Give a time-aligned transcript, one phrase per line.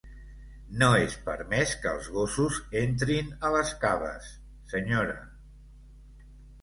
[0.83, 4.31] No és permès que els gossos entrin a les Caves,
[4.73, 5.19] senyora.